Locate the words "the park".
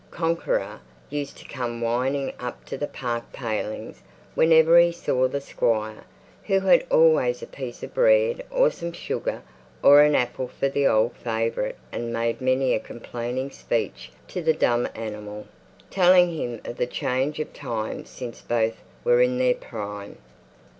2.75-3.31